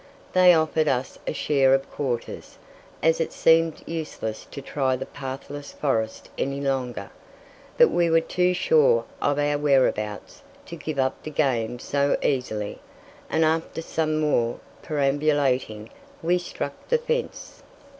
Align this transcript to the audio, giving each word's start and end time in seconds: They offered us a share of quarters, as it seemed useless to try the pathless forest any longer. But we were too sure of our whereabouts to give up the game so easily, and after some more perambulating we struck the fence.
They 0.33 0.55
offered 0.55 0.87
us 0.87 1.19
a 1.27 1.33
share 1.33 1.75
of 1.75 1.91
quarters, 1.91 2.57
as 3.03 3.21
it 3.21 3.31
seemed 3.31 3.83
useless 3.85 4.47
to 4.49 4.59
try 4.59 4.95
the 4.95 5.05
pathless 5.05 5.73
forest 5.73 6.27
any 6.39 6.59
longer. 6.59 7.11
But 7.77 7.91
we 7.91 8.09
were 8.09 8.19
too 8.19 8.55
sure 8.55 9.05
of 9.21 9.37
our 9.37 9.59
whereabouts 9.59 10.41
to 10.65 10.75
give 10.75 10.97
up 10.97 11.21
the 11.21 11.29
game 11.29 11.77
so 11.77 12.17
easily, 12.23 12.79
and 13.29 13.45
after 13.45 13.83
some 13.83 14.19
more 14.19 14.59
perambulating 14.81 15.91
we 16.23 16.39
struck 16.39 16.87
the 16.89 16.97
fence. 16.97 17.61